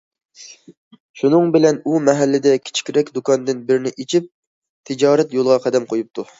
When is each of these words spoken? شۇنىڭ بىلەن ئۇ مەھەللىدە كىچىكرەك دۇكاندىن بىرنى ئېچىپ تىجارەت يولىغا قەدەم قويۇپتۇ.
شۇنىڭ 1.21 1.51
بىلەن 1.55 1.77
ئۇ 1.91 1.99
مەھەللىدە 2.07 2.55
كىچىكرەك 2.63 3.13
دۇكاندىن 3.19 3.63
بىرنى 3.69 3.95
ئېچىپ 3.99 4.33
تىجارەت 4.91 5.41
يولىغا 5.41 5.63
قەدەم 5.69 5.91
قويۇپتۇ. 5.97 6.29